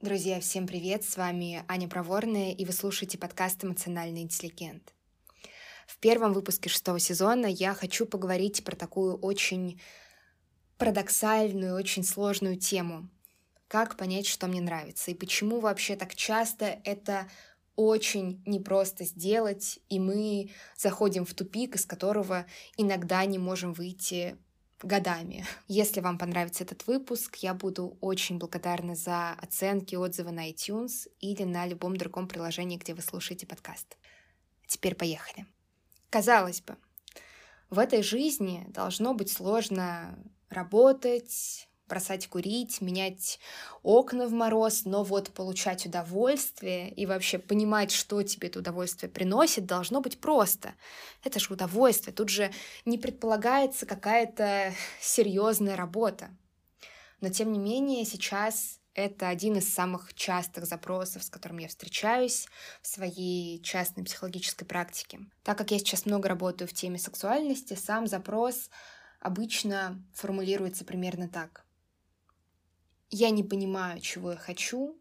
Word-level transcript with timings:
Друзья, 0.00 0.38
всем 0.38 0.68
привет! 0.68 1.02
С 1.02 1.16
вами 1.16 1.64
Аня 1.66 1.88
Проворная, 1.88 2.52
и 2.52 2.64
вы 2.64 2.72
слушаете 2.72 3.18
подкаст 3.18 3.64
«Эмоциональный 3.64 4.22
интеллигент». 4.22 4.94
В 5.88 5.98
первом 5.98 6.34
выпуске 6.34 6.68
шестого 6.68 7.00
сезона 7.00 7.46
я 7.46 7.74
хочу 7.74 8.06
поговорить 8.06 8.62
про 8.62 8.76
такую 8.76 9.16
очень 9.16 9.80
парадоксальную, 10.76 11.74
очень 11.74 12.04
сложную 12.04 12.56
тему. 12.56 13.08
Как 13.66 13.96
понять, 13.96 14.28
что 14.28 14.46
мне 14.46 14.60
нравится, 14.60 15.10
и 15.10 15.14
почему 15.14 15.58
вообще 15.58 15.96
так 15.96 16.14
часто 16.14 16.80
это 16.84 17.28
очень 17.74 18.40
непросто 18.46 19.02
сделать, 19.02 19.80
и 19.88 19.98
мы 19.98 20.52
заходим 20.76 21.24
в 21.24 21.34
тупик, 21.34 21.74
из 21.74 21.84
которого 21.84 22.46
иногда 22.76 23.24
не 23.24 23.38
можем 23.38 23.72
выйти 23.72 24.36
годами. 24.82 25.44
Если 25.66 26.00
вам 26.00 26.18
понравится 26.18 26.64
этот 26.64 26.86
выпуск, 26.86 27.36
я 27.36 27.54
буду 27.54 27.96
очень 28.00 28.38
благодарна 28.38 28.94
за 28.94 29.32
оценки, 29.32 29.94
отзывы 29.96 30.30
на 30.30 30.50
iTunes 30.50 31.08
или 31.20 31.44
на 31.44 31.66
любом 31.66 31.96
другом 31.96 32.28
приложении, 32.28 32.76
где 32.78 32.94
вы 32.94 33.02
слушаете 33.02 33.46
подкаст. 33.46 33.96
Теперь 34.66 34.94
поехали. 34.94 35.46
Казалось 36.10 36.60
бы, 36.60 36.76
в 37.70 37.78
этой 37.78 38.02
жизни 38.02 38.64
должно 38.68 39.14
быть 39.14 39.30
сложно 39.30 40.18
работать, 40.48 41.67
бросать 41.88 42.28
курить, 42.28 42.80
менять 42.80 43.40
окна 43.82 44.26
в 44.26 44.32
мороз, 44.32 44.84
но 44.84 45.02
вот 45.02 45.30
получать 45.30 45.86
удовольствие 45.86 46.90
и 46.90 47.06
вообще 47.06 47.38
понимать, 47.38 47.90
что 47.90 48.22
тебе 48.22 48.48
это 48.48 48.60
удовольствие 48.60 49.10
приносит, 49.10 49.66
должно 49.66 50.00
быть 50.00 50.20
просто. 50.20 50.74
Это 51.24 51.40
же 51.40 51.52
удовольствие, 51.52 52.14
тут 52.14 52.28
же 52.28 52.52
не 52.84 52.98
предполагается 52.98 53.86
какая-то 53.86 54.72
серьезная 55.00 55.76
работа. 55.76 56.30
Но 57.20 57.30
тем 57.30 57.52
не 57.52 57.58
менее 57.58 58.04
сейчас 58.04 58.78
это 58.98 59.28
один 59.28 59.56
из 59.56 59.72
самых 59.72 60.12
частых 60.14 60.66
запросов, 60.66 61.22
с 61.22 61.30
которым 61.30 61.58
я 61.58 61.68
встречаюсь 61.68 62.48
в 62.82 62.86
своей 62.88 63.62
частной 63.62 64.02
психологической 64.04 64.66
практике. 64.66 65.20
Так 65.44 65.56
как 65.56 65.70
я 65.70 65.78
сейчас 65.78 66.04
много 66.04 66.28
работаю 66.28 66.66
в 66.66 66.72
теме 66.72 66.98
сексуальности, 66.98 67.74
сам 67.74 68.08
запрос 68.08 68.70
обычно 69.20 70.02
формулируется 70.14 70.84
примерно 70.84 71.28
так. 71.28 71.64
Я 73.10 73.30
не 73.30 73.42
понимаю, 73.42 74.00
чего 74.00 74.32
я 74.32 74.36
хочу. 74.36 74.98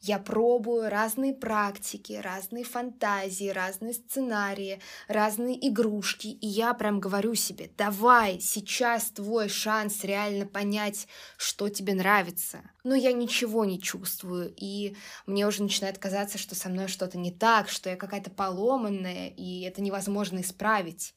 Я 0.00 0.20
пробую 0.20 0.88
разные 0.90 1.34
практики, 1.34 2.12
разные 2.12 2.62
фантазии, 2.62 3.48
разные 3.48 3.94
сценарии, 3.94 4.80
разные 5.08 5.68
игрушки. 5.68 6.28
И 6.28 6.46
я 6.46 6.72
прям 6.74 7.00
говорю 7.00 7.34
себе, 7.34 7.68
давай, 7.76 8.38
сейчас 8.38 9.10
твой 9.10 9.48
шанс 9.48 10.04
реально 10.04 10.46
понять, 10.46 11.08
что 11.36 11.68
тебе 11.68 11.94
нравится. 11.94 12.70
Но 12.84 12.94
я 12.94 13.12
ничего 13.12 13.64
не 13.64 13.82
чувствую, 13.82 14.54
и 14.56 14.94
мне 15.26 15.46
уже 15.48 15.64
начинает 15.64 15.98
казаться, 15.98 16.38
что 16.38 16.54
со 16.54 16.68
мной 16.68 16.86
что-то 16.86 17.18
не 17.18 17.32
так, 17.32 17.68
что 17.68 17.90
я 17.90 17.96
какая-то 17.96 18.30
поломанная, 18.30 19.28
и 19.30 19.62
это 19.62 19.82
невозможно 19.82 20.42
исправить. 20.42 21.14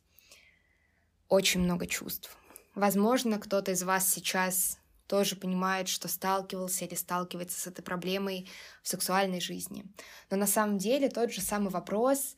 Очень 1.29 1.61
много 1.61 1.85
чувств. 1.85 2.35
Возможно, 2.73 3.37
кто-то 3.37 3.71
из 3.71 3.83
вас 3.83 4.09
сейчас 4.09 4.80
тоже 5.11 5.35
понимает, 5.35 5.89
что 5.89 6.07
сталкивался 6.07 6.85
или 6.85 6.95
сталкивается 6.95 7.59
с 7.59 7.67
этой 7.67 7.81
проблемой 7.81 8.47
в 8.81 8.87
сексуальной 8.87 9.41
жизни. 9.41 9.83
Но 10.29 10.37
на 10.37 10.47
самом 10.47 10.77
деле 10.77 11.09
тот 11.09 11.33
же 11.33 11.41
самый 11.41 11.69
вопрос 11.69 12.37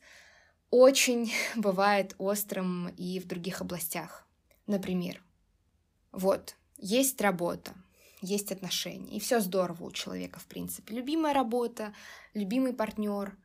очень 0.70 1.32
бывает 1.54 2.16
острым 2.18 2.88
и 2.88 3.20
в 3.20 3.28
других 3.28 3.60
областях. 3.60 4.26
Например, 4.66 5.22
вот, 6.10 6.56
есть 6.76 7.20
работа, 7.20 7.74
есть 8.20 8.50
отношения, 8.50 9.18
и 9.18 9.20
все 9.20 9.38
здорово 9.38 9.84
у 9.84 9.92
человека, 9.92 10.40
в 10.40 10.46
принципе. 10.46 10.96
Любимая 10.96 11.32
работа, 11.32 11.94
любимый 12.34 12.72
партнер, 12.72 13.36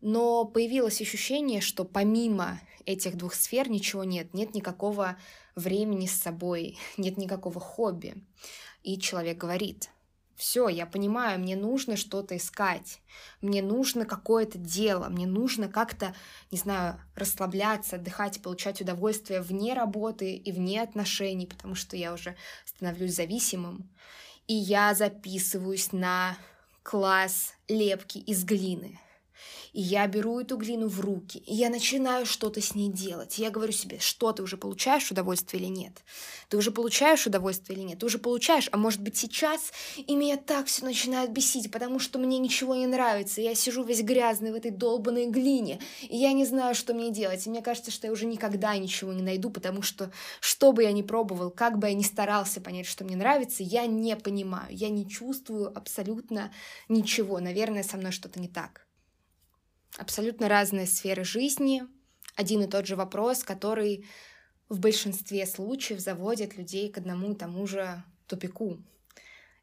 но 0.00 0.44
появилось 0.44 1.00
ощущение, 1.00 1.60
что 1.60 1.84
помимо 1.84 2.60
этих 2.84 3.16
двух 3.16 3.34
сфер 3.34 3.68
ничего 3.68 4.04
нет, 4.04 4.32
нет 4.34 4.54
никакого 4.54 5.16
времени 5.54 6.06
с 6.06 6.20
собой, 6.20 6.78
нет 6.96 7.16
никакого 7.16 7.60
хобби. 7.60 8.14
И 8.82 8.98
человек 8.98 9.38
говорит, 9.38 9.90
все, 10.38 10.68
я 10.68 10.86
понимаю, 10.86 11.40
мне 11.40 11.56
нужно 11.56 11.96
что-то 11.96 12.36
искать, 12.36 13.00
мне 13.40 13.60
нужно 13.60 14.06
какое-то 14.06 14.56
дело, 14.56 15.08
мне 15.08 15.26
нужно 15.26 15.68
как-то, 15.68 16.14
не 16.52 16.58
знаю, 16.58 17.00
расслабляться, 17.16 17.96
отдыхать, 17.96 18.40
получать 18.40 18.80
удовольствие 18.80 19.40
вне 19.42 19.74
работы 19.74 20.36
и 20.36 20.52
вне 20.52 20.80
отношений, 20.80 21.46
потому 21.46 21.74
что 21.74 21.96
я 21.96 22.14
уже 22.14 22.36
становлюсь 22.64 23.16
зависимым. 23.16 23.90
И 24.46 24.54
я 24.54 24.94
записываюсь 24.94 25.92
на 25.92 26.38
класс 26.84 27.54
лепки 27.66 28.18
из 28.18 28.44
глины. 28.44 28.98
И 29.72 29.80
я 29.80 30.06
беру 30.06 30.40
эту 30.40 30.56
глину 30.56 30.88
в 30.88 31.00
руки, 31.00 31.38
и 31.46 31.54
я 31.54 31.70
начинаю 31.70 32.26
что-то 32.26 32.60
с 32.60 32.74
ней 32.74 32.90
делать. 32.90 33.38
И 33.38 33.42
я 33.42 33.50
говорю 33.50 33.72
себе, 33.72 33.98
что 33.98 34.32
ты 34.32 34.42
уже 34.42 34.56
получаешь 34.56 35.10
удовольствие 35.10 35.62
или 35.62 35.68
нет? 35.68 35.92
Ты 36.48 36.56
уже 36.56 36.70
получаешь 36.70 37.26
удовольствие 37.26 37.78
или 37.78 37.84
нет? 37.84 37.98
Ты 37.98 38.06
уже 38.06 38.18
получаешь, 38.18 38.68
а 38.72 38.76
может 38.76 39.00
быть 39.00 39.16
сейчас? 39.16 39.72
И 39.96 40.16
меня 40.16 40.36
так 40.36 40.66
все 40.66 40.84
начинает 40.84 41.32
бесить, 41.32 41.70
потому 41.70 41.98
что 41.98 42.18
мне 42.18 42.38
ничего 42.38 42.74
не 42.74 42.86
нравится. 42.86 43.40
Я 43.40 43.54
сижу 43.54 43.84
весь 43.84 44.02
грязный 44.02 44.52
в 44.52 44.54
этой 44.54 44.70
долбанной 44.70 45.26
глине, 45.26 45.80
и 46.02 46.16
я 46.16 46.32
не 46.32 46.44
знаю, 46.44 46.74
что 46.74 46.94
мне 46.94 47.10
делать. 47.10 47.46
И 47.46 47.50
мне 47.50 47.62
кажется, 47.62 47.90
что 47.90 48.06
я 48.06 48.12
уже 48.12 48.26
никогда 48.26 48.76
ничего 48.76 49.12
не 49.12 49.22
найду, 49.22 49.50
потому 49.50 49.82
что 49.82 50.10
что 50.40 50.72
бы 50.72 50.82
я 50.82 50.92
ни 50.92 51.02
пробовал, 51.02 51.50
как 51.50 51.78
бы 51.78 51.88
я 51.88 51.94
ни 51.94 52.02
старался 52.02 52.60
понять, 52.60 52.86
что 52.86 53.04
мне 53.04 53.16
нравится, 53.16 53.62
я 53.62 53.86
не 53.86 54.16
понимаю, 54.16 54.74
я 54.74 54.88
не 54.88 55.08
чувствую 55.08 55.76
абсолютно 55.76 56.52
ничего. 56.88 57.38
Наверное, 57.38 57.82
со 57.82 57.96
мной 57.96 58.12
что-то 58.12 58.40
не 58.40 58.48
так 58.48 58.87
абсолютно 59.96 60.48
разные 60.48 60.86
сферы 60.86 61.24
жизни, 61.24 61.82
один 62.36 62.62
и 62.62 62.68
тот 62.68 62.86
же 62.86 62.96
вопрос, 62.96 63.42
который 63.42 64.06
в 64.68 64.80
большинстве 64.80 65.46
случаев 65.46 66.00
заводит 66.00 66.56
людей 66.56 66.90
к 66.90 66.98
одному 66.98 67.32
и 67.32 67.36
тому 67.36 67.66
же 67.66 68.02
тупику. 68.26 68.78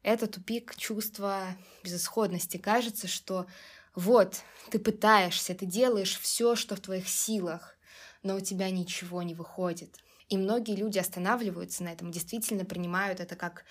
Это 0.02 0.26
тупик 0.26 0.76
чувства 0.76 1.56
безысходности. 1.82 2.58
Кажется, 2.58 3.08
что 3.08 3.46
вот, 3.94 4.42
ты 4.70 4.78
пытаешься, 4.78 5.54
ты 5.54 5.64
делаешь 5.64 6.18
все, 6.18 6.54
что 6.54 6.76
в 6.76 6.80
твоих 6.80 7.08
силах, 7.08 7.76
но 8.22 8.36
у 8.36 8.40
тебя 8.40 8.70
ничего 8.70 9.22
не 9.22 9.34
выходит. 9.34 9.96
И 10.28 10.36
многие 10.36 10.76
люди 10.76 10.98
останавливаются 10.98 11.82
на 11.84 11.88
этом, 11.88 12.10
действительно 12.10 12.64
принимают 12.64 13.20
это 13.20 13.36
как 13.36 13.64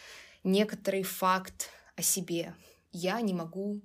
некоторый 0.43 1.03
факт 1.03 1.69
о 1.95 2.01
себе. 2.01 2.55
Я 2.91 3.21
не 3.21 3.33
могу 3.33 3.81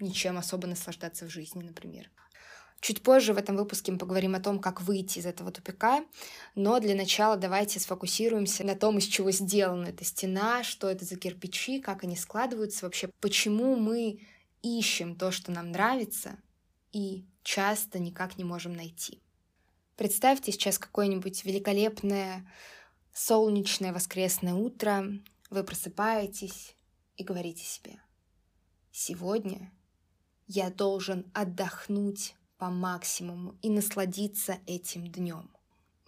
ничем 0.00 0.38
особо 0.38 0.66
наслаждаться 0.66 1.26
в 1.26 1.30
жизни, 1.30 1.62
например. 1.62 2.10
Чуть 2.80 3.02
позже 3.02 3.32
в 3.32 3.38
этом 3.38 3.56
выпуске 3.56 3.90
мы 3.90 3.98
поговорим 3.98 4.34
о 4.34 4.40
том, 4.40 4.58
как 4.58 4.82
выйти 4.82 5.18
из 5.18 5.26
этого 5.26 5.50
тупика, 5.50 6.04
но 6.54 6.78
для 6.78 6.94
начала 6.94 7.36
давайте 7.36 7.80
сфокусируемся 7.80 8.64
на 8.64 8.74
том, 8.74 8.98
из 8.98 9.04
чего 9.04 9.30
сделана 9.30 9.86
эта 9.86 10.04
стена, 10.04 10.62
что 10.62 10.88
это 10.88 11.04
за 11.04 11.16
кирпичи, 11.16 11.80
как 11.80 12.04
они 12.04 12.16
складываются 12.16 12.84
вообще, 12.84 13.10
почему 13.20 13.76
мы 13.76 14.20
ищем 14.62 15.16
то, 15.16 15.30
что 15.30 15.52
нам 15.52 15.72
нравится, 15.72 16.38
и 16.92 17.26
часто 17.42 17.98
никак 17.98 18.36
не 18.38 18.44
можем 18.44 18.74
найти. 18.74 19.22
Представьте 19.96 20.52
сейчас 20.52 20.78
какое-нибудь 20.78 21.44
великолепное 21.44 22.46
солнечное 23.12 23.94
воскресное 23.94 24.54
утро, 24.54 25.06
вы 25.48 25.64
просыпаетесь 25.64 26.76
и 27.16 27.24
говорите 27.24 27.64
себе, 27.64 27.98
сегодня 28.96 29.70
я 30.46 30.70
должен 30.70 31.30
отдохнуть 31.34 32.34
по 32.56 32.70
максимуму 32.70 33.54
и 33.60 33.68
насладиться 33.68 34.58
этим 34.66 35.06
днем. 35.06 35.50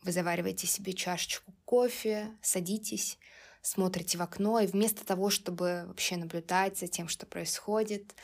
Вы 0.02 0.12
завариваете 0.12 0.66
себе 0.66 0.94
чашечку 0.94 1.52
кофе, 1.66 2.34
садитесь, 2.40 3.18
смотрите 3.60 4.16
в 4.16 4.22
окно, 4.22 4.60
и 4.60 4.66
вместо 4.66 5.04
того, 5.04 5.28
чтобы 5.28 5.84
вообще 5.86 6.16
наблюдать 6.16 6.78
за 6.78 6.86
тем, 6.86 7.08
что 7.08 7.26
происходит, 7.26 8.14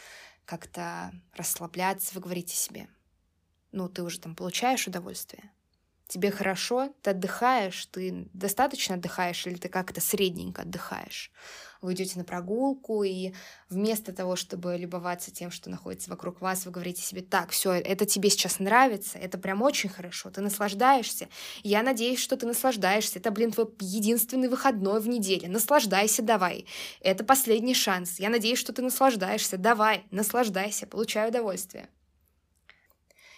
как-то 0.47 1.13
расслабляться, 1.35 2.15
вы 2.15 2.23
говорите 2.23 2.57
себе, 2.57 2.89
ну, 3.71 3.91
ты 3.91 4.03
уже 4.03 4.19
там 4.19 4.35
получаешь 4.35 4.87
удовольствие, 4.87 5.51
тебе 6.09 6.31
хорошо, 6.31 6.93
ты 7.03 7.11
отдыхаешь, 7.11 7.87
ты 7.87 8.29
достаточно 8.33 8.97
отдыхаешь 8.97 9.47
или 9.47 9.55
ты 9.55 9.69
как-то 9.69 10.01
средненько 10.01 10.63
отдыхаешь 10.63 11.31
вы 11.85 11.93
идете 11.93 12.19
на 12.19 12.25
прогулку, 12.25 13.05
и 13.05 13.33
вместо 13.69 14.13
того, 14.13 14.37
чтобы 14.37 14.77
любоваться 14.77 15.31
тем, 15.31 15.51
что 15.51 15.69
находится 15.69 16.11
вокруг 16.11 16.41
вас, 16.41 16.65
вы 16.65 16.73
говорите 16.73 17.03
себе, 17.03 17.21
так, 17.21 17.51
все, 17.51 17.73
это 17.73 18.07
тебе 18.07 18.31
сейчас 18.31 18.59
нравится, 18.59 19.19
это 19.19 19.37
прям 19.39 19.63
очень 19.63 19.91
хорошо, 19.91 20.31
ты 20.31 20.41
наслаждаешься. 20.41 21.29
Я 21.63 21.83
надеюсь, 21.83 22.21
что 22.21 22.37
ты 22.37 22.47
наслаждаешься. 22.47 23.19
Это, 23.19 23.31
блин, 23.31 23.53
твой 23.53 23.67
единственный 23.81 24.49
выходной 24.49 25.01
в 25.01 25.09
неделе. 25.09 25.49
Наслаждайся, 25.49 26.23
давай. 26.23 26.67
Это 27.01 27.23
последний 27.23 27.75
шанс. 27.75 28.19
Я 28.19 28.31
надеюсь, 28.31 28.59
что 28.59 28.73
ты 28.73 28.81
наслаждаешься. 28.81 29.59
Давай, 29.59 30.05
наслаждайся, 30.11 30.87
получай 30.87 31.29
удовольствие. 31.29 31.89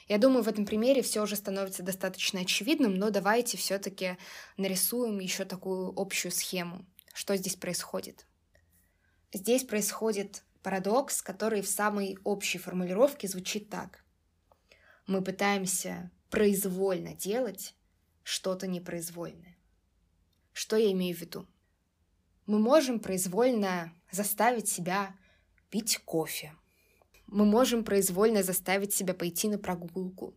Я 0.09 0.19
думаю, 0.19 0.43
в 0.45 0.49
этом 0.49 0.67
примере 0.67 1.03
все 1.03 1.23
уже 1.23 1.35
становится 1.35 1.83
достаточно 1.83 2.41
очевидным, 2.41 2.95
но 2.95 3.11
давайте 3.11 3.57
все-таки 3.57 4.17
нарисуем 4.57 5.19
еще 5.19 5.45
такую 5.45 5.93
общую 5.97 6.31
схему, 6.31 6.87
что 7.13 7.37
здесь 7.37 7.57
происходит. 7.57 8.25
Здесь 9.33 9.65
происходит 9.65 10.45
Парадокс, 10.63 11.23
который 11.23 11.61
в 11.61 11.69
самой 11.69 12.19
общей 12.23 12.59
формулировке 12.59 13.27
звучит 13.27 13.69
так. 13.69 14.05
Мы 15.07 15.23
пытаемся 15.23 16.11
произвольно 16.31 17.15
делать 17.15 17.75
что-то 18.23 18.67
непроизвольное. 18.67 19.57
Что 20.53 20.77
я 20.77 20.91
имею 20.93 21.17
в 21.17 21.21
виду? 21.21 21.47
Мы 22.47 22.59
можем 22.59 23.01
произвольно 23.01 23.93
заставить 24.11 24.69
себя 24.69 25.15
пить 25.69 25.99
кофе. 26.05 26.55
Мы 27.27 27.45
можем 27.45 27.85
произвольно 27.85 28.43
заставить 28.43 28.95
себя 28.95 29.15
пойти 29.15 29.49
на 29.49 29.59
прогулку. 29.59 30.35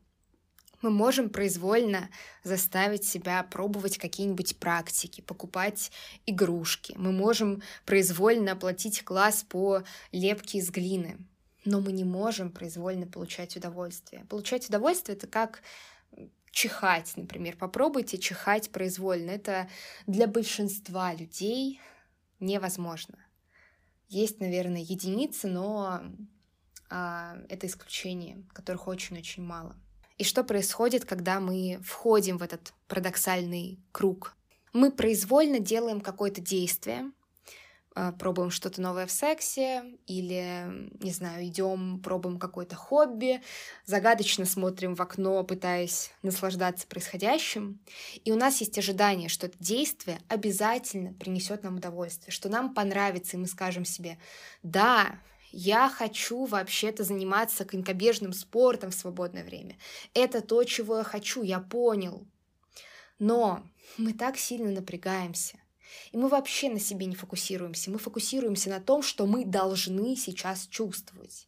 Мы 0.81 0.91
можем 0.91 1.29
произвольно 1.29 2.09
заставить 2.43 3.03
себя 3.03 3.43
пробовать 3.43 3.97
какие-нибудь 3.97 4.57
практики, 4.57 5.19
покупать 5.21 5.91
игрушки. 6.25 6.93
Мы 6.97 7.11
можем 7.11 7.61
произвольно 7.85 8.53
оплатить 8.53 9.03
класс 9.03 9.45
по 9.47 9.83
лепке 10.11 10.59
из 10.59 10.71
глины. 10.71 11.17
Но 11.65 11.81
мы 11.81 11.91
не 11.91 12.05
можем 12.05 12.49
произвольно 12.49 13.05
получать 13.05 13.57
удовольствие. 13.57 14.25
Получать 14.29 14.69
удовольствие— 14.69 15.17
это 15.17 15.27
как 15.27 15.61
чихать, 16.51 17.11
например. 17.17 17.57
Попробуйте 17.57 18.17
чихать 18.17 18.69
произвольно. 18.69 19.31
Это 19.31 19.69
для 20.07 20.27
большинства 20.27 21.13
людей 21.13 21.81
невозможно. 22.39 23.17
Есть, 24.07 24.39
наверное, 24.39 24.81
единицы, 24.81 25.47
но 25.47 26.01
это 26.89 27.67
исключение, 27.67 28.43
которых 28.53 28.87
очень-очень 28.87 29.43
мало. 29.43 29.75
И 30.17 30.23
что 30.23 30.43
происходит, 30.43 31.05
когда 31.05 31.39
мы 31.39 31.79
входим 31.83 32.37
в 32.37 32.43
этот 32.43 32.73
парадоксальный 32.87 33.79
круг? 33.91 34.35
Мы 34.73 34.91
произвольно 34.91 35.59
делаем 35.59 36.01
какое-то 36.01 36.41
действие, 36.41 37.11
а, 37.95 38.11
пробуем 38.11 38.51
что-то 38.51 38.81
новое 38.81 39.07
в 39.07 39.11
сексе, 39.11 39.83
или, 40.05 40.89
не 41.03 41.11
знаю, 41.11 41.45
идем, 41.45 42.01
пробуем 42.01 42.37
какое-то 42.37 42.75
хобби, 42.75 43.41
загадочно 43.85 44.45
смотрим 44.45 44.93
в 44.95 45.01
окно, 45.01 45.43
пытаясь 45.43 46.11
наслаждаться 46.21 46.85
происходящим. 46.85 47.79
И 48.23 48.31
у 48.31 48.35
нас 48.35 48.59
есть 48.59 48.77
ожидание, 48.77 49.27
что 49.27 49.47
это 49.47 49.57
действие 49.59 50.19
обязательно 50.27 51.13
принесет 51.13 51.63
нам 51.63 51.77
удовольствие, 51.77 52.31
что 52.31 52.47
нам 52.47 52.73
понравится, 52.73 53.37
и 53.37 53.39
мы 53.39 53.47
скажем 53.47 53.85
себе, 53.85 54.19
да, 54.63 55.19
я 55.51 55.89
хочу 55.89 56.45
вообще-то 56.45 57.03
заниматься 57.03 57.65
конькобежным 57.65 58.33
спортом 58.33 58.91
в 58.91 58.95
свободное 58.95 59.43
время. 59.43 59.77
Это 60.13 60.41
то, 60.41 60.63
чего 60.63 60.97
я 60.97 61.03
хочу, 61.03 61.43
я 61.43 61.59
понял. 61.59 62.27
Но 63.17 63.63
мы 63.97 64.13
так 64.13 64.37
сильно 64.37 64.71
напрягаемся. 64.71 65.59
И 66.11 66.17
мы 66.17 66.27
вообще 66.27 66.69
на 66.69 66.79
себе 66.79 67.05
не 67.05 67.15
фокусируемся. 67.15 67.91
Мы 67.91 67.97
фокусируемся 67.97 68.69
на 68.69 68.79
том, 68.79 69.01
что 69.01 69.25
мы 69.25 69.45
должны 69.45 70.15
сейчас 70.15 70.67
чувствовать. 70.67 71.47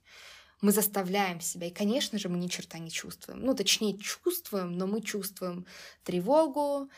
Мы 0.62 0.72
заставляем 0.72 1.42
себя. 1.42 1.68
И, 1.68 1.72
конечно 1.72 2.20
же, 2.20 2.30
мы 2.30 2.38
ни 2.38 2.48
черта 2.48 2.78
не 2.78 2.92
чувствуем. 2.92 3.42
Ну, 3.42 3.56
точнее, 3.56 3.98
чувствуем, 3.98 4.78
но 4.78 4.88
мы 4.88 5.02
чувствуем 5.02 5.66
тревогу, 6.04 6.90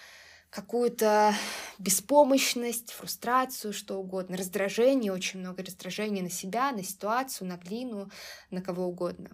какую-то 0.49 1.35
беспомощность, 1.79 2.91
фрустрацию, 2.91 3.73
что 3.73 3.97
угодно, 3.97 4.37
раздражение, 4.37 5.11
очень 5.11 5.39
много 5.39 5.63
раздражения 5.63 6.23
на 6.23 6.29
себя, 6.29 6.71
на 6.71 6.83
ситуацию, 6.83 7.47
на 7.47 7.57
глину, 7.57 8.09
на 8.51 8.61
кого 8.61 8.85
угодно. 8.85 9.31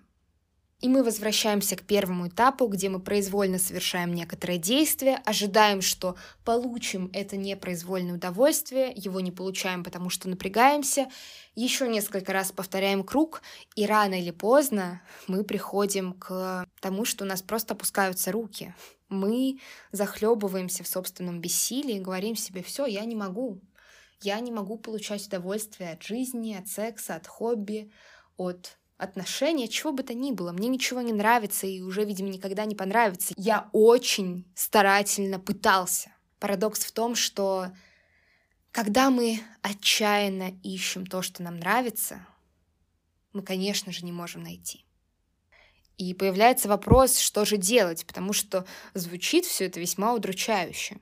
И 0.82 0.88
мы 0.88 1.04
возвращаемся 1.04 1.76
к 1.76 1.82
первому 1.82 2.30
этапу, 2.30 2.68
где 2.68 2.88
мы 2.88 3.02
произвольно 3.02 3.60
совершаем 3.60 4.14
некоторое 4.14 4.58
действие, 4.58 5.22
ожидаем, 5.26 5.82
что 5.82 6.16
получим 6.46 7.10
это 7.12 7.36
непроизвольное 7.36 8.14
удовольствие, 8.14 8.94
его 8.96 9.20
не 9.20 9.32
получаем, 9.32 9.84
потому 9.84 10.10
что 10.10 10.30
напрягаемся, 10.30 11.10
еще 11.54 11.90
несколько 11.90 12.32
раз 12.32 12.54
повторяем 12.54 13.04
круг, 13.04 13.42
и 13.76 13.86
рано 13.86 14.14
или 14.22 14.32
поздно 14.32 15.02
мы 15.28 15.44
приходим 15.44 16.14
к 16.14 16.66
тому, 16.80 17.04
что 17.04 17.26
у 17.26 17.28
нас 17.28 17.42
просто 17.42 17.74
опускаются 17.74 18.32
руки. 18.32 18.74
Мы 19.10 19.60
захлебываемся 19.92 20.84
в 20.84 20.88
собственном 20.88 21.42
бессилии 21.42 21.96
и 21.96 22.02
говорим 22.02 22.36
себе, 22.36 22.64
все, 22.64 22.86
я 22.86 23.04
не 23.06 23.16
могу. 23.16 23.60
Я 24.22 24.40
не 24.40 24.52
могу 24.52 24.78
получать 24.78 25.26
удовольствие 25.28 25.94
от 25.94 26.04
жизни, 26.04 26.54
от 26.54 26.68
секса, 26.68 27.16
от 27.16 27.26
хобби, 27.26 27.92
от 28.38 28.78
отношения, 28.98 29.68
чего 29.68 29.94
бы 29.94 30.04
то 30.04 30.14
ни 30.14 30.32
было. 30.32 30.52
Мне 30.52 30.68
ничего 30.68 31.02
не 31.02 31.14
нравится 31.14 31.66
и 31.66 31.82
уже, 31.82 32.04
видимо, 32.04 32.30
никогда 32.30 32.66
не 32.66 32.76
понравится. 32.76 33.34
Я 33.38 33.70
очень 33.72 34.46
старательно 34.56 35.40
пытался. 35.40 36.12
Парадокс 36.40 36.84
в 36.84 36.92
том, 36.92 37.16
что 37.16 37.72
когда 38.72 39.10
мы 39.10 39.40
отчаянно 39.62 40.52
ищем 40.64 41.06
то, 41.06 41.22
что 41.22 41.42
нам 41.42 41.58
нравится, 41.58 42.26
мы, 43.34 43.42
конечно 43.42 43.92
же, 43.92 44.06
не 44.06 44.12
можем 44.12 44.44
найти. 44.44 44.86
И 46.00 46.14
появляется 46.14 46.70
вопрос, 46.70 47.20
что 47.20 47.44
же 47.44 47.58
делать, 47.58 48.06
потому 48.06 48.32
что 48.32 48.66
звучит 48.94 49.44
все 49.44 49.66
это 49.66 49.82
весьма 49.82 50.14
удручающе. 50.14 50.98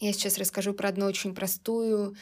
Я 0.00 0.12
сейчас 0.14 0.38
расскажу 0.38 0.72
про 0.72 0.88
одну 0.88 1.04
очень 1.04 1.34
простую 1.34 2.16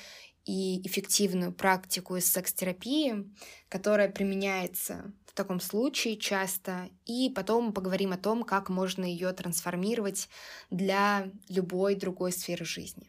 и 0.44 0.85
эффективную 0.85 1.52
практику 1.52 2.17
из 2.17 2.31
секс-терапии, 2.31 3.32
которая 3.69 4.08
применяется 4.08 5.12
в 5.25 5.35
таком 5.35 5.61
случае 5.61 6.17
часто, 6.17 6.91
и 7.05 7.31
потом 7.31 7.73
поговорим 7.73 8.11
о 8.11 8.19
том, 8.19 8.43
как 8.43 8.70
можно 8.70 9.05
ее 9.05 9.32
трансформировать 9.32 10.29
для 10.70 11.31
любой 11.49 11.94
другой 11.94 12.32
сферы 12.32 12.64
жизни. 12.64 13.08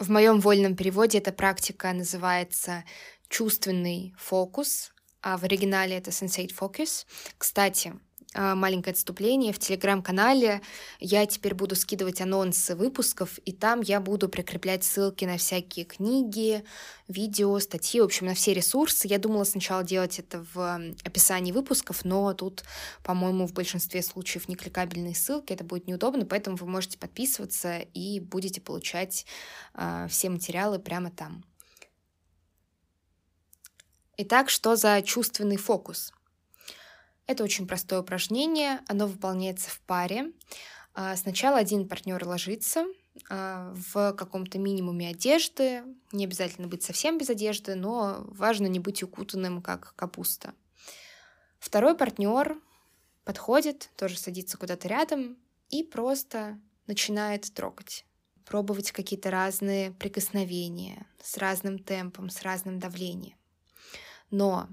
В 0.00 0.10
моем 0.10 0.40
вольном 0.40 0.74
переводе 0.74 1.18
эта 1.18 1.30
практика 1.30 1.92
называется 1.92 2.82
чувственный 3.28 4.14
фокус, 4.18 4.93
а 5.24 5.38
в 5.38 5.42
оригинале 5.44 5.96
это 5.96 6.10
sensate 6.10 6.54
focus. 6.54 7.06
Кстати, 7.38 7.94
а, 8.34 8.54
маленькое 8.54 8.92
отступление. 8.92 9.52
В 9.52 9.58
телеграм-канале 9.58 10.60
я 10.98 11.24
теперь 11.24 11.54
буду 11.54 11.76
скидывать 11.76 12.20
анонсы 12.20 12.74
выпусков, 12.74 13.38
и 13.38 13.52
там 13.52 13.80
я 13.80 14.00
буду 14.00 14.28
прикреплять 14.28 14.84
ссылки 14.84 15.24
на 15.24 15.38
всякие 15.38 15.86
книги, 15.86 16.62
видео, 17.08 17.58
статьи, 17.58 18.00
в 18.00 18.04
общем, 18.04 18.26
на 18.26 18.34
все 18.34 18.52
ресурсы. 18.52 19.06
Я 19.08 19.18
думала 19.18 19.44
сначала 19.44 19.82
делать 19.82 20.18
это 20.18 20.44
в 20.52 20.80
описании 21.04 21.52
выпусков, 21.52 22.04
но 22.04 22.34
тут, 22.34 22.64
по-моему, 23.02 23.46
в 23.46 23.54
большинстве 23.54 24.02
случаев 24.02 24.48
не 24.48 24.56
кликабельные 24.56 25.14
ссылки, 25.14 25.52
это 25.52 25.64
будет 25.64 25.86
неудобно, 25.86 26.26
поэтому 26.26 26.56
вы 26.56 26.66
можете 26.66 26.98
подписываться 26.98 27.78
и 27.78 28.20
будете 28.20 28.60
получать 28.60 29.24
э, 29.74 30.06
все 30.10 30.28
материалы 30.28 30.78
прямо 30.78 31.10
там. 31.10 31.44
Итак, 34.16 34.48
что 34.48 34.76
за 34.76 35.02
чувственный 35.02 35.56
фокус? 35.56 36.12
Это 37.26 37.42
очень 37.42 37.66
простое 37.66 38.00
упражнение, 38.00 38.80
оно 38.86 39.06
выполняется 39.06 39.70
в 39.70 39.80
паре. 39.80 40.32
А, 40.94 41.16
сначала 41.16 41.58
один 41.58 41.88
партнер 41.88 42.24
ложится 42.24 42.86
а, 43.28 43.72
в 43.74 44.12
каком-то 44.12 44.58
минимуме 44.58 45.08
одежды, 45.08 45.82
не 46.12 46.26
обязательно 46.26 46.68
быть 46.68 46.82
совсем 46.84 47.18
без 47.18 47.30
одежды, 47.30 47.74
но 47.74 48.24
важно 48.28 48.66
не 48.66 48.78
быть 48.78 49.02
укутанным, 49.02 49.60
как 49.60 49.94
капуста. 49.96 50.54
Второй 51.58 51.96
партнер 51.96 52.60
подходит, 53.24 53.90
тоже 53.96 54.18
садится 54.18 54.58
куда-то 54.58 54.86
рядом 54.86 55.36
и 55.70 55.82
просто 55.82 56.60
начинает 56.86 57.52
трогать 57.52 58.04
пробовать 58.44 58.92
какие-то 58.92 59.30
разные 59.30 59.90
прикосновения 59.92 61.06
с 61.22 61.38
разным 61.38 61.78
темпом, 61.78 62.28
с 62.28 62.42
разным 62.42 62.78
давлением. 62.78 63.38
Но 64.30 64.68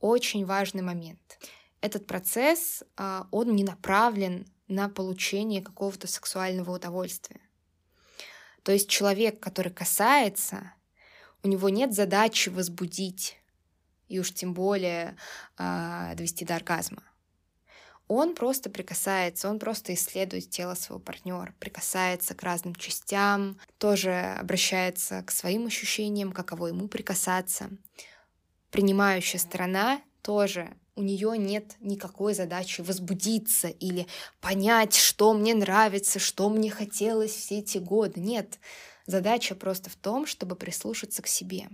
очень 0.00 0.44
важный 0.44 0.82
момент 0.82 1.38
этот 1.82 2.06
процесс, 2.06 2.84
а, 2.96 3.26
он 3.30 3.54
не 3.54 3.64
направлен 3.64 4.46
на 4.68 4.88
получение 4.88 5.60
какого-то 5.60 6.06
сексуального 6.06 6.70
удовольствия. 6.70 7.40
То 8.62 8.72
есть 8.72 8.88
человек, 8.88 9.40
который 9.40 9.72
касается, 9.72 10.72
у 11.42 11.48
него 11.48 11.68
нет 11.68 11.92
задачи 11.92 12.48
возбудить 12.48 13.36
и 14.08 14.20
уж 14.20 14.32
тем 14.32 14.54
более 14.54 15.16
э, 15.58 16.12
довести 16.14 16.44
до 16.44 16.54
оргазма. 16.54 17.02
Он 18.06 18.34
просто 18.34 18.70
прикасается, 18.70 19.48
он 19.48 19.58
просто 19.58 19.94
исследует 19.94 20.50
тело 20.50 20.74
своего 20.74 21.00
партнера, 21.00 21.54
прикасается 21.58 22.34
к 22.34 22.42
разным 22.42 22.74
частям, 22.76 23.58
тоже 23.78 24.12
обращается 24.38 25.22
к 25.22 25.32
своим 25.32 25.66
ощущениям, 25.66 26.30
каково 26.30 26.68
ему 26.68 26.86
прикасаться. 26.88 27.70
Принимающая 28.72 29.38
сторона 29.38 30.00
тоже 30.22 30.74
у 30.96 31.02
нее 31.02 31.36
нет 31.36 31.76
никакой 31.80 32.32
задачи 32.32 32.80
возбудиться 32.80 33.68
или 33.68 34.06
понять, 34.40 34.96
что 34.96 35.34
мне 35.34 35.54
нравится, 35.54 36.18
что 36.18 36.48
мне 36.48 36.70
хотелось 36.70 37.32
все 37.32 37.58
эти 37.58 37.76
годы. 37.76 38.18
Нет, 38.18 38.58
задача 39.04 39.54
просто 39.54 39.90
в 39.90 39.96
том, 39.96 40.26
чтобы 40.26 40.56
прислушаться 40.56 41.20
к 41.20 41.26
себе. 41.26 41.68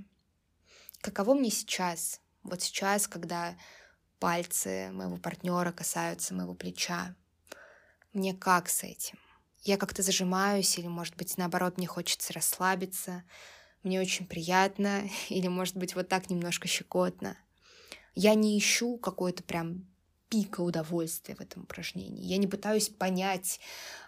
Каково 1.00 1.34
мне 1.34 1.50
сейчас? 1.50 2.20
Вот 2.42 2.62
сейчас, 2.62 3.06
когда 3.06 3.56
пальцы 4.18 4.90
моего 4.90 5.18
партнера 5.18 5.70
касаются 5.70 6.34
моего 6.34 6.54
плеча. 6.54 7.14
Мне 8.12 8.34
как 8.34 8.68
с 8.68 8.82
этим? 8.82 9.20
Я 9.62 9.76
как-то 9.76 10.02
зажимаюсь 10.02 10.76
или, 10.78 10.88
может 10.88 11.14
быть, 11.14 11.38
наоборот, 11.38 11.78
мне 11.78 11.86
хочется 11.86 12.32
расслабиться. 12.32 13.22
Мне 13.82 14.00
очень 14.00 14.26
приятно, 14.26 15.08
или, 15.28 15.48
может 15.48 15.76
быть, 15.76 15.94
вот 15.94 16.08
так 16.08 16.30
немножко 16.30 16.68
щекотно. 16.68 17.36
Я 18.14 18.34
не 18.34 18.58
ищу 18.58 18.96
какой-то 18.98 19.42
прям 19.42 19.86
пика 20.28 20.60
удовольствия 20.60 21.34
в 21.34 21.40
этом 21.40 21.62
упражнении. 21.62 22.24
Я 22.24 22.36
не 22.36 22.46
пытаюсь 22.46 22.88
понять, 22.88 23.60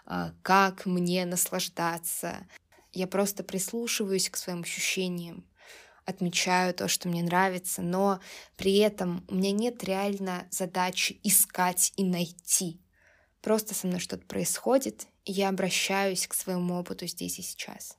а, 0.05 0.33
как 0.43 0.85
мне 0.85 1.25
наслаждаться. 1.25 2.47
Я 2.91 3.07
просто 3.07 3.43
прислушиваюсь 3.43 4.29
к 4.29 4.37
своим 4.37 4.61
ощущениям, 4.61 5.45
отмечаю 6.05 6.73
то, 6.73 6.87
что 6.87 7.07
мне 7.07 7.23
нравится, 7.23 7.81
но 7.81 8.19
при 8.57 8.77
этом 8.77 9.25
у 9.29 9.35
меня 9.35 9.51
нет 9.51 9.83
реально 9.83 10.47
задачи 10.51 11.19
искать 11.23 11.93
и 11.95 12.03
найти. 12.03 12.81
Просто 13.41 13.73
со 13.73 13.87
мной 13.87 13.99
что-то 13.99 14.25
происходит, 14.25 15.07
и 15.25 15.31
я 15.31 15.49
обращаюсь 15.49 16.27
к 16.27 16.33
своему 16.33 16.75
опыту 16.75 17.07
здесь 17.07 17.39
и 17.39 17.41
сейчас. 17.41 17.97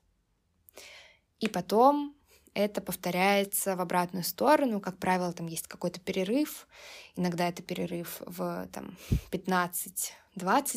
И 1.43 1.49
потом 1.49 2.15
это 2.55 2.81
повторяется 2.81 3.75
в 3.75 3.81
обратную 3.81 4.23
сторону. 4.23 4.81
Как 4.81 4.97
правило, 4.99 5.33
там 5.33 5.49
есть 5.49 5.67
какой-то 5.67 5.99
перерыв. 5.99 6.69
Иногда 7.17 7.49
это 7.49 7.63
перерыв 7.65 8.23
в 8.25 8.69
там, 8.73 8.97
15-20 9.33 10.05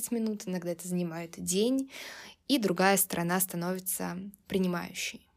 минут, 0.10 0.48
иногда 0.48 0.72
это 0.72 0.88
занимает 0.88 1.36
день, 1.38 1.92
и 2.48 2.58
другая 2.58 2.98
сторона 2.98 3.40
становится 3.40 4.18
принимающей. 4.48 5.28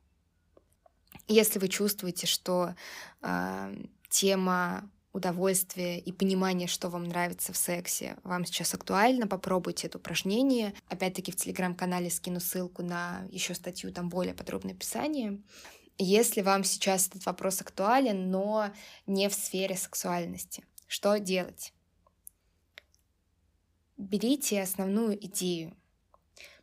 Если 1.26 1.58
вы 1.58 1.68
чувствуете, 1.68 2.26
что 2.26 2.74
э, 3.20 3.84
тема 4.08 4.90
удовольствия 5.18 5.98
и 5.98 6.10
понимания, 6.12 6.66
что 6.66 6.88
вам 6.88 7.04
нравится 7.04 7.52
в 7.52 7.56
сексе, 7.56 8.16
вам 8.24 8.44
сейчас 8.44 8.74
актуально, 8.74 9.26
попробуйте 9.26 9.86
это 9.86 9.98
упражнение. 9.98 10.74
Опять-таки 10.88 11.30
в 11.32 11.36
телеграм-канале 11.36 12.10
скину 12.10 12.40
ссылку 12.40 12.82
на 12.82 13.26
еще 13.30 13.54
статью, 13.54 13.92
там 13.92 14.08
более 14.08 14.34
подробное 14.34 14.74
описание. 14.74 15.40
Если 15.98 16.42
вам 16.42 16.64
сейчас 16.64 17.08
этот 17.08 17.26
вопрос 17.26 17.60
актуален, 17.60 18.30
но 18.30 18.70
не 19.06 19.28
в 19.28 19.34
сфере 19.34 19.76
сексуальности, 19.76 20.64
что 20.86 21.18
делать? 21.18 21.72
Берите 23.96 24.62
основную 24.62 25.18
идею. 25.26 25.76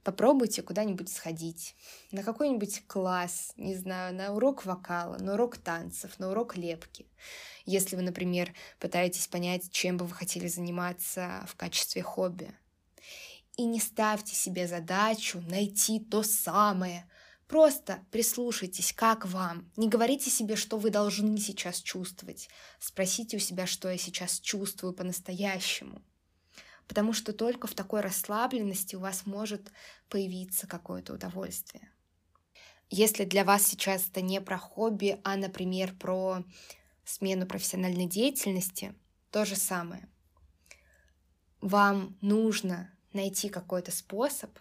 Попробуйте 0.06 0.62
куда-нибудь 0.62 1.10
сходить, 1.10 1.76
на 2.12 2.22
какой-нибудь 2.22 2.84
класс, 2.86 3.54
не 3.58 3.76
знаю, 3.76 4.14
на 4.14 4.34
урок 4.34 4.64
вокала, 4.64 5.18
на 5.18 5.34
урок 5.34 5.58
танцев, 5.58 6.20
на 6.20 6.30
урок 6.30 6.56
лепки. 6.56 7.08
Если 7.66 7.96
вы, 7.96 8.04
например, 8.04 8.54
пытаетесь 8.80 9.28
понять, 9.28 9.72
чем 9.72 9.98
бы 9.98 10.06
вы 10.06 10.14
хотели 10.14 10.48
заниматься 10.48 11.44
в 11.48 11.56
качестве 11.56 12.04
хобби. 12.04 12.52
И 13.58 13.66
не 13.66 13.80
ставьте 13.80 14.36
себе 14.36 14.68
задачу 14.68 15.42
найти 15.50 16.00
то 16.00 16.22
самое, 16.22 17.10
Просто 17.48 18.00
прислушайтесь, 18.10 18.92
как 18.92 19.28
вам. 19.28 19.72
Не 19.76 19.88
говорите 19.88 20.32
себе, 20.32 20.56
что 20.56 20.78
вы 20.78 20.90
должны 20.90 21.38
сейчас 21.38 21.80
чувствовать. 21.80 22.50
Спросите 22.80 23.38
у 23.38 23.40
себя, 23.40 23.68
что 23.68 23.88
я 23.88 24.00
сейчас 24.00 24.40
чувствую 24.40 24.94
по-настоящему. 24.94 26.02
Потому 26.88 27.14
что 27.14 27.34
только 27.34 27.68
в 27.68 27.74
такой 27.74 28.02
расслабленности 28.02 28.96
у 28.96 29.00
вас 29.00 29.26
может 29.26 29.72
появиться 30.10 30.68
какое-то 30.68 31.14
удовольствие. 31.14 31.92
Если 32.90 33.26
для 33.26 33.44
вас 33.44 33.66
сейчас 33.66 34.08
это 34.08 34.22
не 34.22 34.40
про 34.40 34.58
хобби, 34.58 35.20
а, 35.24 35.36
например, 35.36 35.96
про 35.96 36.44
смену 37.04 37.48
профессиональной 37.48 38.06
деятельности, 38.06 38.94
то 39.32 39.46
же 39.46 39.56
самое. 39.56 40.08
Вам 41.62 42.18
нужно 42.22 42.92
найти 43.14 43.50
какой-то 43.50 43.92
способ 43.92 44.52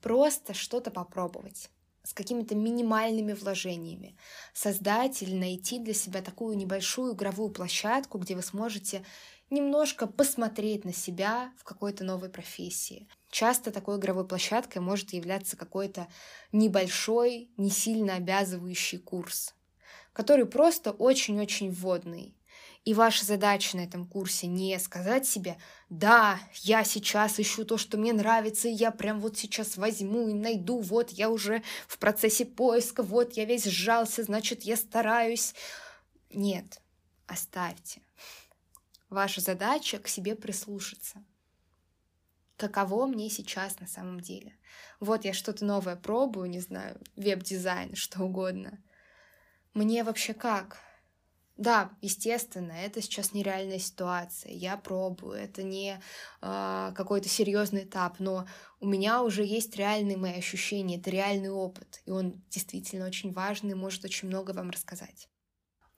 просто 0.00 0.54
что-то 0.54 0.90
попробовать 0.90 1.70
с 2.02 2.14
какими-то 2.14 2.54
минимальными 2.54 3.34
вложениями. 3.34 4.16
Создать 4.54 5.22
или 5.22 5.34
найти 5.34 5.78
для 5.78 5.94
себя 5.94 6.22
такую 6.22 6.56
небольшую 6.56 7.14
игровую 7.14 7.50
площадку, 7.50 8.18
где 8.18 8.34
вы 8.34 8.42
сможете 8.42 9.04
немножко 9.50 10.06
посмотреть 10.06 10.84
на 10.84 10.92
себя 10.92 11.52
в 11.58 11.64
какой-то 11.64 12.04
новой 12.04 12.30
профессии. 12.30 13.08
Часто 13.30 13.70
такой 13.70 13.98
игровой 13.98 14.26
площадкой 14.26 14.78
может 14.78 15.12
являться 15.12 15.56
какой-то 15.56 16.08
небольшой, 16.52 17.50
не 17.56 17.70
сильно 17.70 18.14
обязывающий 18.14 18.98
курс, 18.98 19.54
который 20.12 20.46
просто 20.46 20.92
очень-очень 20.92 21.70
вводный. 21.70 22.36
И 22.84 22.94
ваша 22.94 23.26
задача 23.26 23.76
на 23.76 23.82
этом 23.82 24.06
курсе 24.06 24.46
не 24.46 24.78
сказать 24.78 25.26
себе, 25.26 25.58
да, 25.90 26.40
я 26.62 26.82
сейчас 26.82 27.38
ищу 27.38 27.66
то, 27.66 27.76
что 27.76 27.98
мне 27.98 28.14
нравится, 28.14 28.68
и 28.68 28.72
я 28.72 28.90
прям 28.90 29.20
вот 29.20 29.36
сейчас 29.36 29.76
возьму 29.76 30.28
и 30.28 30.32
найду, 30.32 30.80
вот 30.80 31.10
я 31.10 31.28
уже 31.28 31.62
в 31.86 31.98
процессе 31.98 32.46
поиска, 32.46 33.02
вот 33.02 33.34
я 33.34 33.44
весь 33.44 33.66
сжался, 33.66 34.22
значит, 34.22 34.62
я 34.62 34.76
стараюсь. 34.76 35.54
Нет, 36.32 36.80
оставьте. 37.26 38.00
Ваша 39.10 39.40
задача 39.40 39.98
к 39.98 40.06
себе 40.06 40.36
прислушаться. 40.36 41.22
Каково 42.56 43.06
мне 43.06 43.28
сейчас 43.28 43.80
на 43.80 43.88
самом 43.88 44.20
деле? 44.20 44.56
Вот 45.00 45.24
я 45.24 45.32
что-то 45.32 45.64
новое 45.64 45.96
пробую, 45.96 46.48
не 46.48 46.60
знаю, 46.60 47.00
веб-дизайн, 47.16 47.96
что 47.96 48.22
угодно. 48.22 48.78
Мне 49.74 50.04
вообще 50.04 50.32
как? 50.32 50.78
Да, 51.56 51.90
естественно, 52.00 52.72
это 52.72 53.02
сейчас 53.02 53.34
нереальная 53.34 53.78
ситуация. 53.80 54.52
Я 54.52 54.76
пробую, 54.76 55.32
это 55.32 55.62
не 55.62 56.00
э, 56.40 56.92
какой-то 56.94 57.28
серьезный 57.28 57.84
этап, 57.84 58.18
но 58.18 58.46
у 58.78 58.86
меня 58.86 59.22
уже 59.22 59.44
есть 59.44 59.76
реальные 59.76 60.16
мои 60.16 60.38
ощущения, 60.38 60.98
это 60.98 61.10
реальный 61.10 61.50
опыт, 61.50 62.00
и 62.06 62.10
он 62.10 62.42
действительно 62.48 63.06
очень 63.06 63.32
важный, 63.32 63.74
может 63.74 64.04
очень 64.04 64.28
много 64.28 64.52
вам 64.52 64.70
рассказать. 64.70 65.28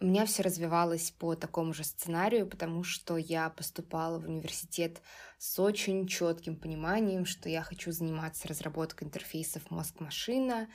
У 0.03 0.05
меня 0.05 0.27
все 0.27 0.43
развивалось 0.43 1.13
по 1.13 1.37
такому 1.37 1.73
же 1.73 1.85
сценарию, 1.85 2.49
потому 2.49 2.83
что 2.83 3.17
я 3.17 3.49
поступала 3.51 4.19
в 4.19 4.25
университет 4.25 5.01
с 5.39 5.61
очень 5.61 6.09
четким 6.09 6.57
пониманием, 6.57 7.25
что 7.25 7.49
я 7.49 7.63
хочу 7.63 7.93
заниматься 7.93 8.49
разработкой 8.49 9.07
интерфейсов 9.07 9.71
мозг-машина, 9.71 10.69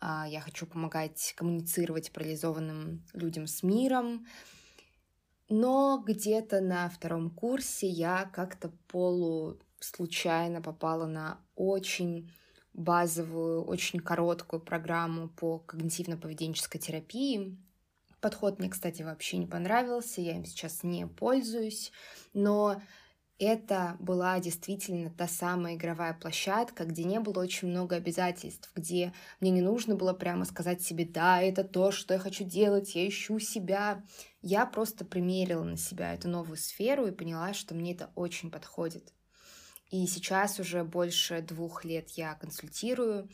а, 0.00 0.26
я 0.26 0.40
хочу 0.40 0.64
помогать 0.64 1.34
коммуницировать 1.36 2.10
парализованным 2.10 3.04
людям 3.12 3.46
с 3.46 3.62
миром. 3.62 4.26
Но 5.50 6.02
где-то 6.02 6.62
на 6.62 6.88
втором 6.88 7.28
курсе 7.28 7.86
я 7.86 8.30
как-то 8.32 8.70
полу 8.88 9.58
случайно 9.78 10.62
попала 10.62 11.04
на 11.04 11.38
очень 11.54 12.32
базовую, 12.72 13.62
очень 13.62 14.00
короткую 14.00 14.62
программу 14.62 15.28
по 15.28 15.62
когнитивно-поведенческой 15.66 16.78
терапии, 16.78 17.58
Подход 18.20 18.58
мне, 18.58 18.68
кстати, 18.68 19.02
вообще 19.02 19.38
не 19.38 19.46
понравился, 19.46 20.20
я 20.20 20.36
им 20.36 20.44
сейчас 20.44 20.82
не 20.82 21.06
пользуюсь, 21.06 21.90
но 22.34 22.82
это 23.40 23.96
была 23.98 24.38
действительно 24.38 25.10
та 25.10 25.26
самая 25.26 25.74
игровая 25.74 26.12
площадка, 26.12 26.84
где 26.84 27.04
не 27.04 27.18
было 27.20 27.40
очень 27.40 27.68
много 27.68 27.96
обязательств, 27.96 28.70
где 28.74 29.14
мне 29.40 29.50
не 29.50 29.62
нужно 29.62 29.96
было 29.96 30.12
прямо 30.12 30.44
сказать 30.44 30.82
себе, 30.82 31.06
да, 31.06 31.40
это 31.40 31.64
то, 31.64 31.90
что 31.90 32.12
я 32.12 32.20
хочу 32.20 32.44
делать, 32.44 32.94
я 32.94 33.08
ищу 33.08 33.38
себя. 33.38 34.04
Я 34.42 34.66
просто 34.66 35.06
примерила 35.06 35.64
на 35.64 35.78
себя 35.78 36.12
эту 36.12 36.28
новую 36.28 36.58
сферу 36.58 37.06
и 37.06 37.12
поняла, 37.12 37.54
что 37.54 37.74
мне 37.74 37.94
это 37.94 38.10
очень 38.14 38.50
подходит. 38.50 39.14
И 39.90 40.06
сейчас 40.06 40.60
уже 40.60 40.84
больше 40.84 41.40
двух 41.40 41.86
лет 41.86 42.10
я 42.10 42.34
консультирую, 42.34 43.30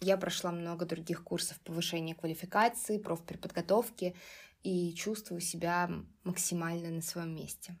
я 0.00 0.16
прошла 0.16 0.50
много 0.50 0.84
других 0.84 1.24
курсов 1.24 1.60
повышения 1.60 2.14
квалификации, 2.14 2.98
профпереподготовки 2.98 4.14
и 4.62 4.94
чувствую 4.94 5.40
себя 5.40 5.90
максимально 6.24 6.90
на 6.90 7.02
своем 7.02 7.34
месте. 7.34 7.76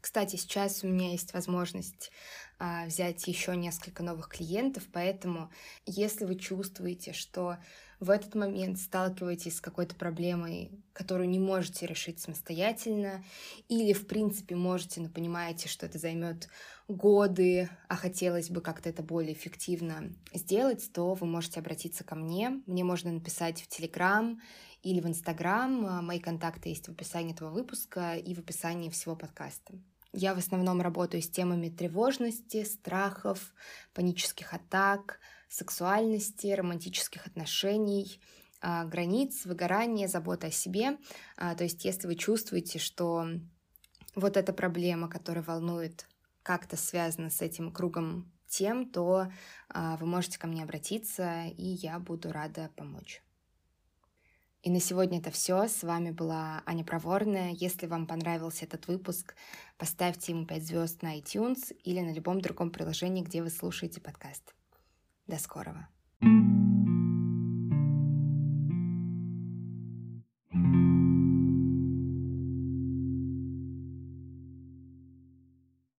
Кстати, 0.00 0.36
сейчас 0.36 0.82
у 0.82 0.88
меня 0.88 1.12
есть 1.12 1.34
возможность 1.34 2.10
а, 2.58 2.86
взять 2.86 3.26
еще 3.28 3.54
несколько 3.54 4.02
новых 4.02 4.28
клиентов, 4.28 4.84
поэтому 4.90 5.52
если 5.84 6.24
вы 6.24 6.36
чувствуете, 6.36 7.12
что 7.12 7.58
в 8.00 8.08
этот 8.08 8.34
момент 8.34 8.78
сталкиваетесь 8.78 9.58
с 9.58 9.60
какой-то 9.60 9.94
проблемой, 9.94 10.70
которую 10.94 11.28
не 11.28 11.38
можете 11.38 11.86
решить 11.86 12.18
самостоятельно, 12.18 13.22
или 13.68 13.92
в 13.92 14.06
принципе 14.06 14.56
можете, 14.56 15.02
но 15.02 15.10
понимаете, 15.10 15.68
что 15.68 15.84
это 15.84 15.98
займет 15.98 16.48
годы, 16.88 17.68
а 17.88 17.96
хотелось 17.96 18.50
бы 18.50 18.62
как-то 18.62 18.88
это 18.88 19.02
более 19.02 19.34
эффективно 19.34 20.12
сделать, 20.32 20.90
то 20.92 21.12
вы 21.14 21.26
можете 21.26 21.60
обратиться 21.60 22.02
ко 22.02 22.14
мне. 22.14 22.62
Мне 22.66 22.84
можно 22.84 23.12
написать 23.12 23.60
в 23.60 23.68
Телеграм 23.68 24.40
или 24.82 25.00
в 25.00 25.06
Инстаграм. 25.06 26.04
Мои 26.04 26.18
контакты 26.20 26.70
есть 26.70 26.88
в 26.88 26.92
описании 26.92 27.34
этого 27.34 27.50
выпуска 27.50 28.14
и 28.14 28.34
в 28.34 28.38
описании 28.38 28.88
всего 28.88 29.14
подкаста. 29.14 29.74
Я 30.12 30.34
в 30.34 30.38
основном 30.38 30.80
работаю 30.80 31.22
с 31.22 31.30
темами 31.30 31.68
тревожности, 31.68 32.64
страхов, 32.64 33.54
панических 33.94 34.52
атак, 34.52 35.20
сексуальности, 35.50 36.46
романтических 36.46 37.26
отношений, 37.26 38.20
а, 38.62 38.84
границ, 38.84 39.44
выгорания, 39.44 40.08
заботы 40.08 40.46
о 40.46 40.50
себе. 40.50 40.96
А, 41.36 41.54
то 41.54 41.64
есть 41.64 41.84
если 41.84 42.06
вы 42.06 42.14
чувствуете, 42.14 42.78
что 42.78 43.26
вот 44.14 44.36
эта 44.36 44.52
проблема, 44.52 45.08
которая 45.08 45.44
волнует, 45.44 46.06
как-то 46.42 46.76
связана 46.76 47.30
с 47.30 47.42
этим 47.42 47.70
кругом 47.72 48.32
тем, 48.48 48.90
то 48.90 49.30
а, 49.68 49.96
вы 49.96 50.06
можете 50.06 50.38
ко 50.38 50.46
мне 50.46 50.62
обратиться, 50.62 51.46
и 51.46 51.64
я 51.64 51.98
буду 51.98 52.32
рада 52.32 52.70
помочь. 52.76 53.22
И 54.62 54.70
на 54.70 54.78
сегодня 54.78 55.20
это 55.20 55.30
все. 55.30 55.68
С 55.68 55.82
вами 55.82 56.10
была 56.10 56.62
Аня 56.66 56.84
Проворная. 56.84 57.52
Если 57.52 57.86
вам 57.86 58.06
понравился 58.06 58.66
этот 58.66 58.88
выпуск, 58.88 59.34
поставьте 59.78 60.32
ему 60.32 60.44
5 60.44 60.62
звезд 60.62 61.02
на 61.02 61.18
iTunes 61.18 61.74
или 61.82 62.00
на 62.00 62.12
любом 62.12 62.42
другом 62.42 62.70
приложении, 62.70 63.22
где 63.22 63.42
вы 63.42 63.48
слушаете 63.48 64.02
подкаст. 64.02 64.54
До 65.30 65.38
скорого. 65.38 65.86
thank 66.20 66.64
you 66.64 66.69